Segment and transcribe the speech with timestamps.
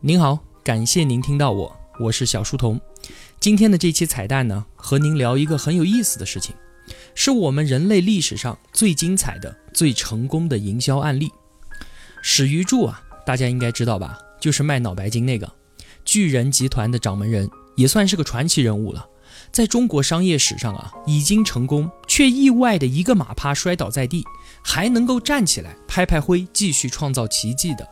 [0.00, 2.80] 您好，感谢您听到我，我是小书童。
[3.40, 6.54] 今天的这期彩蛋呢，和您聊一个很有意思的事情，
[7.16, 11.28] 是我们人类历史上最精彩的、最成功的营销案例。
[12.22, 14.16] 史玉柱啊，大家应该知道吧？
[14.40, 15.52] 就是卖脑白金那个
[16.04, 19.04] 巨人集团的掌门人，也算是个传奇人物了。
[19.50, 24.24] 在中国商业史上啊，已经成功却意外的一个马趴摔倒在地，
[24.62, 27.84] 还能够站起来拍拍灰，继续创造奇迹的。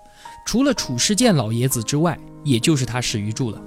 [0.46, 3.60] 除了褚时健老爷子之外，也就是他史玉柱了。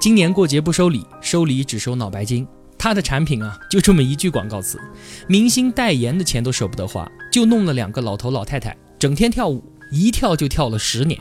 [0.00, 2.46] 今年过节不收礼，收礼只收脑白金。
[2.76, 4.80] 他的产品啊，就这么一句广告词，
[5.28, 11.18] 明星代言的钱都舍不得花，就弄了两个老头老太太，整天跳舞，一跳就跳了十年。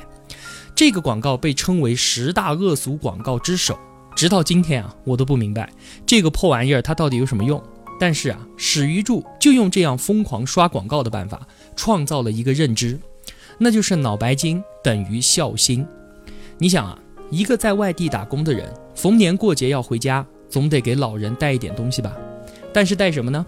[0.75, 3.77] 这个广告被称为十大恶俗广告之首。
[4.15, 5.69] 直到今天啊，我都不明白
[6.07, 7.61] 这个破玩意儿它到底有什么用。
[7.99, 12.99] 但是啊，史玉柱就用这样疯狂刷广告的办法，创造了一个认知。
[13.57, 15.85] 那就是脑白金等于孝心。
[16.57, 16.97] 你想啊，
[17.29, 22.15] 一个在外地打工的人，逢年过节要回家，总得给老人带一点东西吧？
[22.73, 23.45] 但是带什么呢？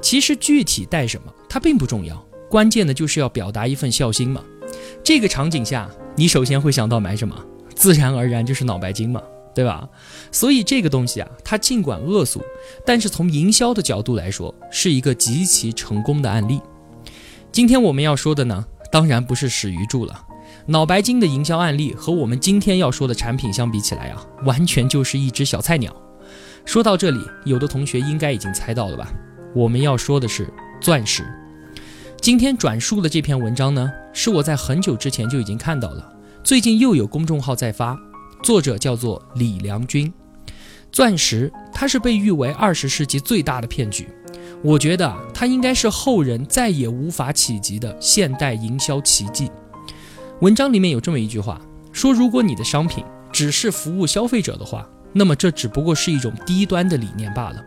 [0.00, 4.42] 其实具体带什么，它并不重要，关键的就是要表达一份孝心嘛。
[5.02, 7.34] 这个场景下，你首先会想到买什么？
[7.74, 9.22] 自然而然就是脑白金嘛，
[9.54, 9.88] 对吧？
[10.32, 12.42] 所以这个东西啊，它尽管恶俗，
[12.84, 16.60] 但是从营销的角度来说，是一个极其成功的案例。
[17.52, 18.66] 今天我们要说的呢？
[18.90, 20.22] 当然不是史玉柱了，
[20.66, 25.94] 脑白金的营销案例和我们今天要说的产品相比起来啊，完全就是一只小菜鸟。
[26.64, 29.12] 说到这里，有的同学应该已经猜到了吧？
[29.54, 31.24] 我们要说的是钻石。
[32.20, 36.12] 今天转述的这篇文章呢，是我在很久之前就已经看到了，
[36.42, 37.96] 最近又有公众号在发，
[38.42, 40.12] 作者叫做李良军。
[40.90, 44.08] 钻石，它是被誉为二十世纪最大的骗局。
[44.66, 49.48] 我觉得它应该是后人再也无法企及的现代营销奇迹。
[50.40, 51.60] 文章里面有这么一句话，
[51.92, 57.64] 说如果你的商品只是服务消费者的话，那么这只不过是一种低端的理念罢了。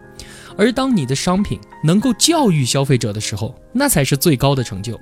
[0.57, 4.99] 而当你的商品能够教育消费者的时候，那才是最高的成就。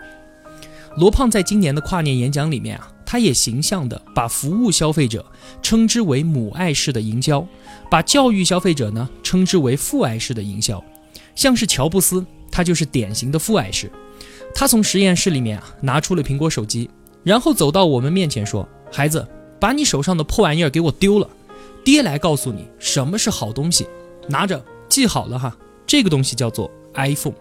[0.97, 5.25] 罗胖在今年的跨年演讲里面啊，他也形象的把服务消费者
[5.63, 7.43] 称之为母爱式的营销，
[7.89, 10.83] 把教育消费者呢称之为父爱式的营销。
[11.37, 13.89] 像是乔布斯，他就是典型的父爱式。
[14.55, 16.89] 他从实验室里面啊拿出了苹果手机，
[17.23, 19.25] 然后走到我们面前说：“孩子，
[19.59, 21.29] 把你手上的破玩意儿给我丢了，
[21.85, 23.87] 爹来告诉你什么是好东西，
[24.27, 25.55] 拿着记好了哈。
[25.85, 27.35] 这个东西叫做 iPhone。”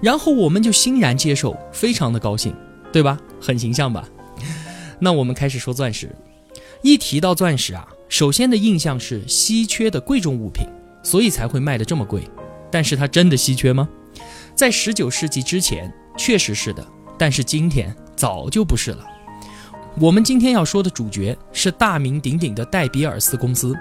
[0.00, 2.54] 然后我们就欣然接受，非常的高兴，
[2.92, 3.18] 对吧？
[3.40, 4.08] 很形象吧？
[5.00, 6.14] 那我们开始说钻石。
[6.82, 10.64] 一提到钻石啊，首先的印象是稀缺的贵重物品，
[11.02, 12.22] 所以才会卖的这么贵。
[12.70, 13.88] 但是它真的稀缺吗？
[14.54, 16.86] 在十九世纪之前，确实是的。
[17.18, 19.04] 但是今天早就不是了。
[19.98, 23.74] 我们今天要说的主角是大名鼎鼎的戴比尔斯公司，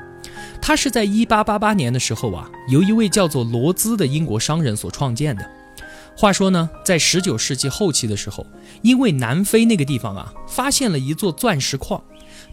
[0.61, 5.45] 它是在一八八八年的时候啊，由一位叫做罗兹的英国商人所创建的。
[6.17, 8.47] 话说呢，在十九世纪后期的时候，
[8.81, 12.01] 因为南非那个地方啊，发现了一座钻石矿，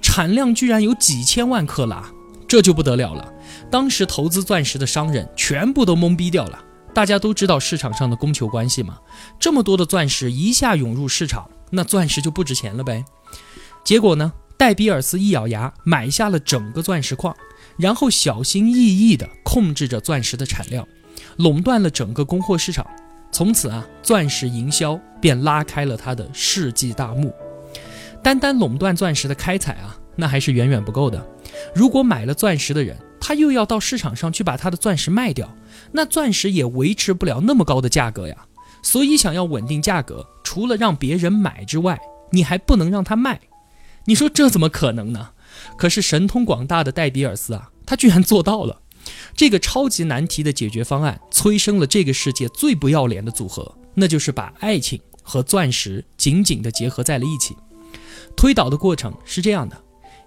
[0.01, 2.11] 产量居然有几千万克拉，
[2.49, 3.32] 这就不得了了。
[3.71, 6.59] 当时投资钻石的商人全部都懵逼掉了。
[6.95, 8.99] 大家都知道市场上的供求关系嘛，
[9.41, 13.03] 这么多的钻石一下涌入市场，那钻石就不值钱了呗。
[13.83, 17.35] 结果呢，戴比尔斯一咬牙买下了整个钻石矿，
[17.79, 20.87] 然后小心翼翼地控制着钻石的产量，
[21.37, 22.87] 垄断了整个供货市场。
[23.33, 27.35] 从此啊，钻石营销便拉开了他的世纪大幕。
[28.23, 31.27] 单单垄断钻石的开采啊，那还是远远不够的。
[31.75, 35.57] 如果买了钻石的人，他又要到市场上去把他的钻石卖掉，
[35.93, 38.37] 那钻石也维持不了那么高的价格呀。
[38.83, 42.01] 所以想要稳定价格，除了让别人买之外，
[42.33, 43.41] 你还不能让他卖。
[44.07, 45.31] 你说这怎么可能呢？
[45.79, 48.81] 可是神通广大的戴比尔斯啊，他居然做到了。
[49.37, 57.57] 这个超级难题的解决方案，催生了这个世界最不要脸的组合，那就是把爱情和钻石紧紧地结合在了一起。
[58.35, 59.81] 推导的过程是这样的：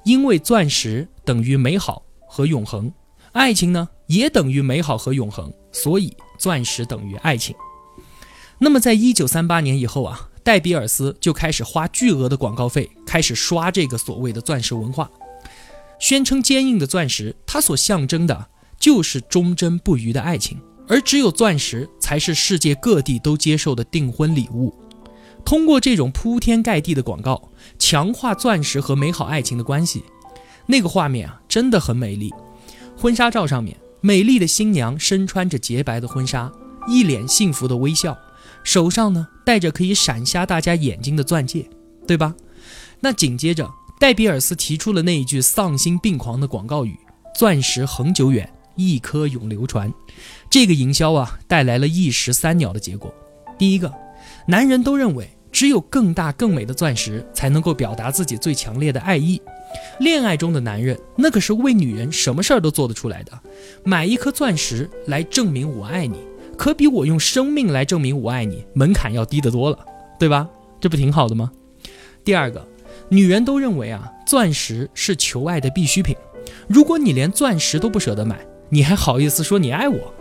[0.06, 2.05] 因为钻石等于美好。
[2.36, 2.92] 和永恒，
[3.32, 7.56] 爱情呢也等于美好和永恒，所以钻石等于爱情。
[8.58, 15.10] 那么，在一九三八年以后啊，戴比尔斯就开始花巨额的广告费，开始刷这个所谓的钻石文化，
[15.98, 18.48] 宣称坚硬的钻石它所象征的
[18.78, 20.60] 就是忠贞不渝的爱情，
[20.90, 24.76] 而只有钻石才是世界各地都接受的订婚礼物。
[25.46, 27.50] 通过这种铺天盖地的广告，
[27.80, 30.04] 强化钻石和美好爱情的关系。
[30.68, 32.34] 那个画面啊，真的很美丽。
[32.98, 36.52] 婚纱照上面，美丽的新娘身穿着洁白的婚纱，
[36.88, 38.18] 一脸幸福的微笑，
[38.64, 41.70] 手上呢戴着可以闪瞎大家眼睛的钻戒，
[42.08, 42.34] 对吧？
[43.02, 43.70] 那紧接着，
[44.00, 46.98] 戴比尔斯提出了那一句丧心病狂的广告语
[47.38, 49.94] ：“钻石恒久远，一颗永流传。”
[50.50, 53.14] 这个营销啊，带来了一石三鸟的结果。
[53.58, 53.94] 第一个，
[54.48, 59.42] 男人都认为只有更大更美的钻石才能够表达自己最强烈的爱意。
[60.02, 63.32] 恋爱中的男人，那可是为女人什么事儿都做得出来的。
[63.86, 66.18] 买一颗钻石来证明我爱你，
[66.58, 69.80] 可比我用生命来证明我爱你门槛要低得多了，
[70.20, 70.46] 对吧？
[70.82, 71.50] 这不挺好的吗？
[72.26, 72.68] 第二个，
[73.08, 76.14] 女人都认为啊，钻石是求爱的必需品。
[76.68, 80.14] 如果你连钻石都不舍得买，你还好意思说你爱我？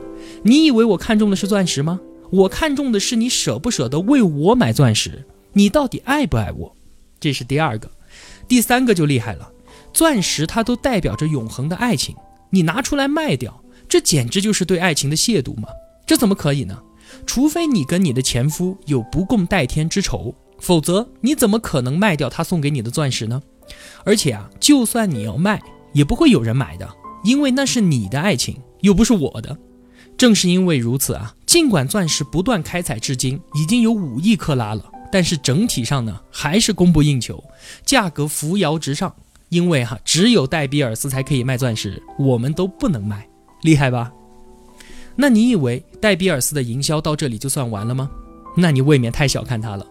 [0.44, 2.00] 你以为我看中的是钻石吗？
[2.30, 5.24] 我看中的是你舍不舍得为我买钻石？
[5.52, 6.76] 你到底爱不爱我？
[7.20, 7.90] 这是第二个。
[8.48, 9.50] 第三个就厉害了，
[9.92, 12.14] 钻石它都代表着永恒的爱情，
[12.50, 15.68] 你拿出来卖掉，这简直就是对爱情的亵渎嘛！
[16.06, 16.82] 这怎么可以呢？
[17.26, 23.40] 除非你跟你的前夫有不共戴天之仇，否则你怎么可能卖掉他送给你的钻石呢？
[24.04, 25.62] 而且啊，就算你要卖，
[25.92, 26.88] 也不会有人买的，
[27.22, 29.56] 因为那是你的爱情，又不是我的。
[30.16, 37.40] 正是因为如此啊，尽管钻石不断开采至今已经有五亿克拉了，但是整体上呢还是供不应求，
[37.86, 39.14] 价格扶摇直上。
[39.50, 43.28] 因为哈，只有戴比尔斯才可以卖钻石，我们都不能卖，
[43.62, 44.10] 厉害吧？
[45.14, 48.10] 那你以为戴比尔斯的营销到这里就算完了吗？
[48.56, 49.86] 那你未免太小看他了，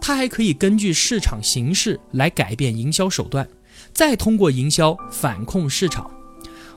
[0.00, 3.44] 他还可以根据市场形势来改变营销手段，
[3.92, 6.08] 再通过营销反控市场。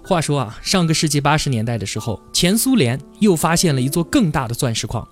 [0.03, 5.07] 话说啊，上个世纪八十年代的时候，前苏联又发现了一座更大的钻石矿，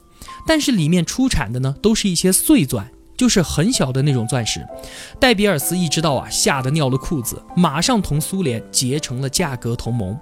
[0.48, 4.66] 但是里面出产的呢，都是一些碎钻，就是很小的那种钻石。
[5.20, 10.18] 戴比尔斯一知道啊，吓得尿了裤子，马上同苏联结成了价格同盟。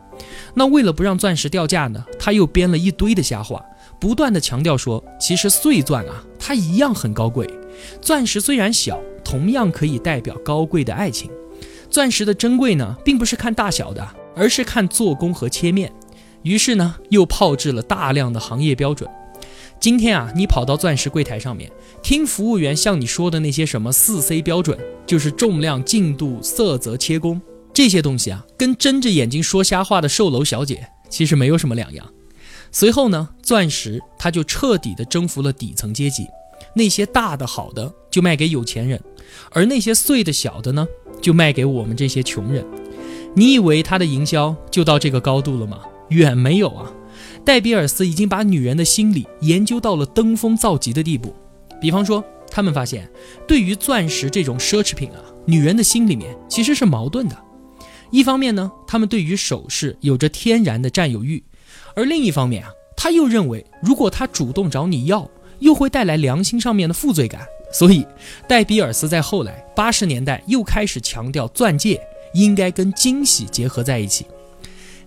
[0.54, 3.64] 那为了不让钻石掉价呢，他又编了一堆的瞎话，
[4.00, 7.48] 不断的强调说，其实碎钻啊，它一样很高贵。
[8.02, 11.32] 钻石虽然小，同样可以代表高贵的爱情。
[11.90, 14.06] 钻石的珍贵呢，并不是看大小的。
[14.38, 15.92] 而是看做工和切面，
[16.44, 19.10] 于是呢，又炮制了大量的行业标准。
[19.80, 27.42] 今天啊，你跑到钻石柜台上面，听服务员向你说的那些什么四 C 标准，就是重量、净度、色泽、切工
[27.74, 32.08] 这些东西啊，跟睁着眼睛说瞎话的售楼小姐其实没有什么两样。
[32.72, 36.28] 随后呢，钻石它就彻底的征服了底层阶级，
[36.76, 39.00] 那些大的好的就卖给有钱人，
[39.52, 40.88] 而那些碎的小的呢，
[41.22, 42.66] 就卖给我们这些穷人。
[43.34, 45.80] 你以为他的营销就到这个高度了吗？
[46.10, 46.92] 远没有啊！
[47.44, 51.36] 戴比尔斯已经把女人的心理研究到了登峰造极的地步。
[51.80, 53.10] 比方说，他们发现，
[53.48, 57.38] 对于钻石这种奢侈品啊，女人的心里面其实是矛盾的。
[58.10, 61.40] 一方面呢，他们对于首饰有着天然的占有欲；
[61.96, 67.42] 而另一方面啊，他又认为，如果他主动找你要，又会带来良心上面的负罪感。
[67.72, 68.06] 所以，
[68.48, 72.02] 戴比尔斯在后来八十年代又开始强调钻戒。
[72.34, 74.26] 应该跟惊喜结合在一起。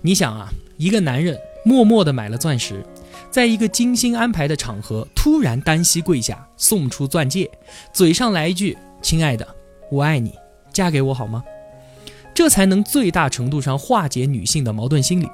[0.03, 2.85] 你想啊，一个男人默默地买了钻石，
[3.31, 7.51] 在一个精心安排的场合，突然单膝跪下送出钻戒，
[7.93, 9.47] 嘴上来一句“亲爱的，
[9.91, 10.33] 我爱你，
[10.73, 11.45] 嫁给我好吗？”
[12.33, 15.29] 这才能最大程度上化解女性的矛盾心理。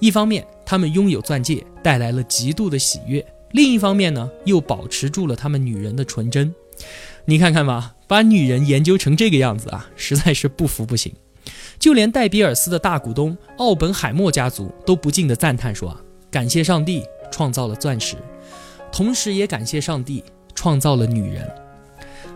[0.00, 3.22] 一方面，她们拥有钻戒带来了极度的喜悦；
[3.52, 6.52] 另一方面呢，又保持住了她们女人的纯真。
[7.26, 7.94] 你看看吧。
[8.10, 11.12] 把女人研究成这个样子啊，实在是不服不行。
[11.78, 18.16] 就连戴比尔斯的大股东奥本海默家族都不禁的赞叹说：“啊，感谢上帝创造了钻石，
[18.90, 20.24] 同时也感谢上帝
[20.56, 21.48] 创造了女人。”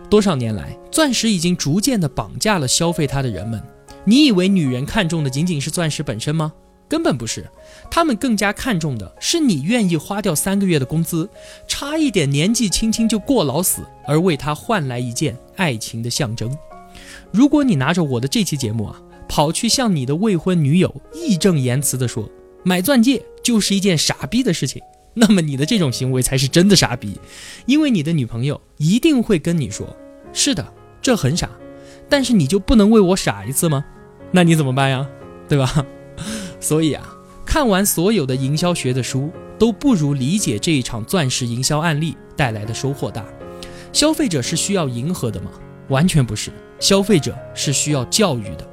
[0.09, 3.61] 多少年来，钻石已经逐渐的绑架了消费它的人们。
[4.05, 6.53] 你以为女人看中的仅仅是钻石本身吗？
[6.87, 7.49] 根本不是，
[7.89, 11.27] 他们更加看重的是你愿意花掉三个月的工资，
[11.67, 16.55] 差一点年纪轻轻就过劳死，而为他换来一件爱情的象征。
[17.31, 22.29] 如果你拿着我的这期节目啊，跑去向你的未婚女友义正言辞地说
[22.63, 24.81] 买钻戒就是一件傻逼的事情，
[25.15, 27.19] 那么你的这种行为才是真的傻逼，
[27.65, 29.87] 因为你的女朋友一定会跟你说
[30.31, 31.49] ：“是的，这很傻，
[32.07, 33.83] 但是你就不能为我傻一次吗？”
[34.31, 35.07] 那你怎么办呀？
[35.47, 35.85] 对吧？
[36.65, 39.29] 所以啊，看完所有的营销学的书，
[39.59, 43.23] 都不如理解这一场钻石营销案例带来的收获大。
[43.93, 45.51] 消费者是需要迎合的吗？
[45.89, 48.67] 完全不是，消费者是需要教育的。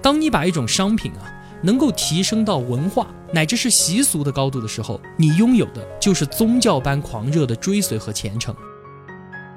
[0.00, 1.26] 当你把一种商品啊，
[1.64, 8.54] 能够提升到文化乃至是习俗的高度的时候，你拥有的就是宗教般狂热的追随和虔诚。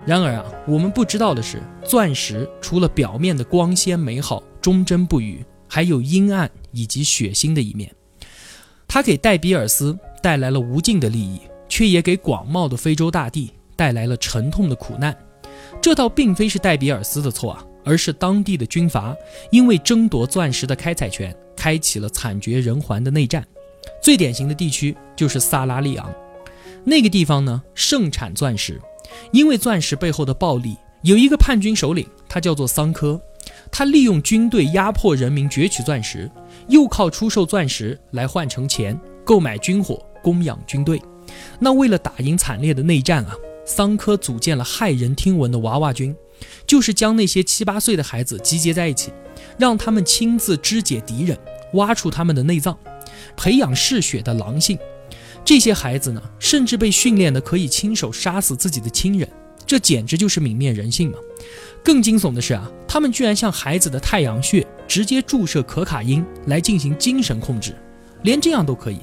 [0.08, 5.46] 然而啊，我们不知道的是，钻石除了表面的光鲜美好、忠贞不渝。
[5.68, 7.94] 还有阴暗以及血腥的一面，
[8.88, 15.16] 它给戴比尔斯带来了无尽的利益，却也给广袤的非洲大地带来了沉痛的苦难。
[15.82, 19.16] 这倒并非是戴比尔斯的错啊，而是当地的军阀
[19.52, 23.46] 因为争夺钻石的开采权，开启了惨绝人寰的内战。
[24.02, 26.14] 最典型的地区就是萨拉利昂，
[26.84, 28.80] 那个地方呢盛产钻石，
[29.32, 33.20] 因为钻石背后的暴利，有一个叛军首领，他叫做桑科，
[33.72, 36.30] 他利用军队压迫人民攫取钻石，
[36.68, 41.02] 又靠出售钻石来换成钱，购买军火供养军队。
[41.60, 43.34] 那为了打赢惨烈的内战啊，
[43.66, 46.16] 桑科组建了骇人听闻的娃娃军。
[46.68, 49.10] 就是将那些七八岁的孩子集结在一起，
[49.58, 51.38] 让他们亲自肢解敌人，
[51.74, 52.78] 挖出他们的内脏，
[53.38, 54.78] 培养嗜血的狼性。
[55.46, 59.28] 这些孩子呢，甚至被训练的可以亲手杀死自己的亲人，
[59.66, 61.18] 这简直就是泯灭人性嘛！
[61.84, 67.76] 更惊悚的是啊，他们居然向孩子的太阳穴直接注射可卡因来进行精神控制，
[68.24, 69.00] 连这样都可以。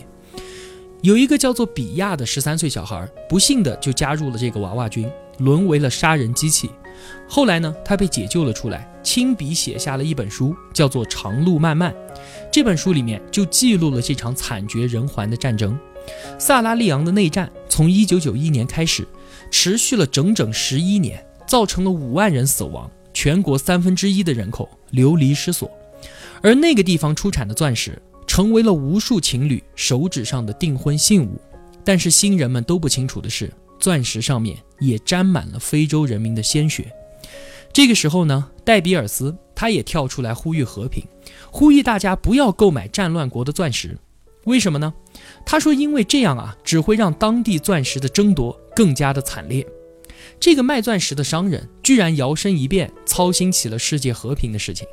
[1.01, 6.71] 有一个叫做比亚的十三岁小孩，不幸的就加入了这个娃娃军，沦为了杀人机器。
[7.29, 11.93] 后来呢，他被解救了出来，亲笔写下了一本书，叫做《长路漫漫》。
[12.53, 15.77] 这本书里面就记录了这场惨绝人寰的战争。
[16.39, 19.07] 萨拉利昂的内战从一九九一年开始，
[19.53, 25.71] 持续了整整十一年，造成了五万人死亡，全国三分之一的人口流离失所。
[26.43, 27.97] 而那个地方出产的钻石。
[28.25, 31.39] 成为了无数情侣手指上的订婚信物，
[31.85, 36.91] 但是新人们都不清楚的是，钻石上面也沾满了非洲人民的鲜血。
[37.75, 41.05] 这个时候呢，戴比尔斯他也跳出来呼吁和平，
[41.51, 43.99] 呼吁大家不要购买战乱国的钻石。
[44.45, 44.95] 为什么呢？
[45.45, 49.67] 他说，因为这样啊，只会让当地钻石的争夺更加的惨烈。
[50.39, 54.87] 这个卖钻石的商人居然摇身一变，操心起了世界和平的事情。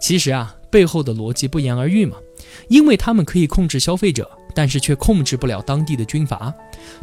[0.00, 2.16] 其实啊，背后的逻辑不言而喻嘛。
[2.68, 6.52] 因为他们可以控制消费者，但是却控制不了当地的军阀。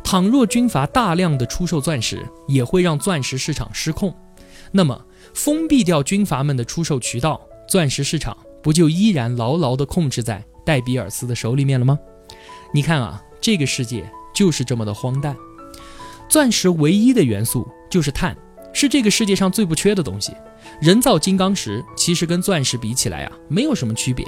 [0.04, 4.14] 倘若军阀大量的出售钻石，也会让钻石市场失控。
[4.72, 11.98] 那么，封闭掉军阀们的出售渠道，钻石市场不就依然牢牢地控制在戴比尔斯的手里面了吗？
[12.72, 15.36] 你看啊，这个世界就是这么的荒诞。
[16.28, 18.38] 钻石唯一的元素就是碳，
[18.72, 20.34] 是这个世界上最不缺的东西。
[20.80, 24.26] 人造金刚石其实跟钻石比起来啊，没有什么区别。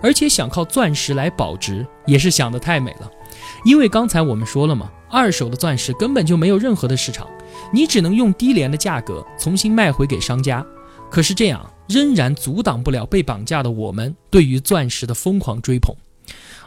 [0.00, 3.10] 而且想靠钻石来保值，也是想得太美了。
[3.64, 7.26] 因为刚才我们说了嘛，二手的钻石根本就没有任何的市场，
[7.72, 10.64] 你只能用低廉的价格重新卖回给商家。
[11.10, 15.92] 可是这样仍然阻挡不了被绑架的我们对于钻石的疯狂追捧。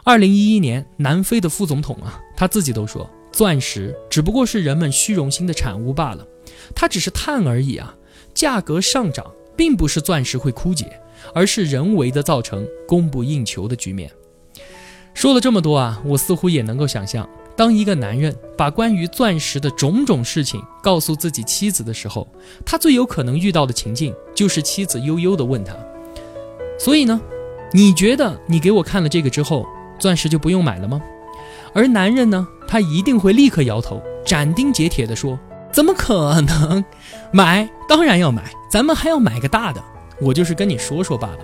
[0.04, 6.26] 二零一一年，南非的副总统啊，他自己都说，钻石只不过是人们虚荣心的产物罢了，
[6.74, 7.96] 它只是碳而已啊。
[8.34, 9.24] 价格上涨，
[9.56, 11.00] 并不是钻石会枯竭。
[11.32, 14.10] 而是人为的造成供不应求的局面。
[15.14, 22.28] 说了这么多啊，我似乎也能够想象，当一个男人把关于钻石的种种事情告诉自己妻子的时候，
[22.66, 25.74] 他最有可能遇到的情境就是妻子悠悠地问他
[26.78, 27.18] ：“所以呢，
[27.72, 29.66] 你觉得你给我看了这个之后，
[30.04, 31.00] 钻石就不用买了吗？”
[31.72, 35.38] 而男人呢，他一定会立刻摇头，斩钉截铁地说
[35.72, 36.84] ：“怎么可能？
[37.32, 39.82] 买当然要买，咱们还要买个大的。”
[40.20, 41.38] 我就是跟你说说罢了。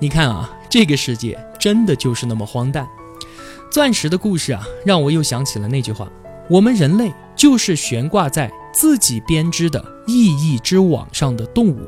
[0.00, 2.84] 你看啊，这个世界真的就是那么荒诞。
[3.70, 6.10] 钻石的故事啊，让我又想起了那句话：
[6.48, 11.78] 我们人类就是悬挂在自己编织的意义之网上的动物。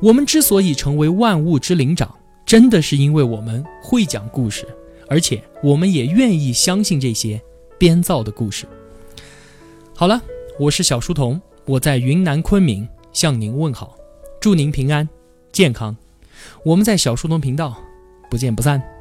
[0.00, 2.08] 我们之所以成为万物之灵长，
[2.46, 4.66] 真的是因为我们会讲故事，
[5.08, 7.40] 而且我们也愿意相信这些
[7.78, 8.66] 编造的故事。
[9.94, 10.20] 好了，
[10.58, 13.96] 我是小书童，我在云南昆明向您问好，
[14.40, 15.08] 祝您平安。
[15.50, 15.96] 健康，
[16.62, 17.76] 我们在小书童频道
[18.30, 18.97] 不见不散。